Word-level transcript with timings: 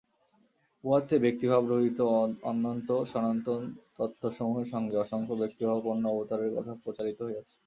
উহাতে 0.83 1.15
ব্যক্তিভাবরহিত 1.19 1.99
অনন্ত 2.43 2.89
সনাতন 3.11 3.61
তত্ত্বসমূহের 3.97 4.67
সঙ্গে 4.73 4.95
অসংখ্য 4.97 5.33
ব্যক্তিভাবাপন্ন 5.41 6.03
অবতারের 6.13 6.51
কথা 6.57 6.73
প্রচারিত 6.83 7.19
হইয়াছে। 7.23 7.55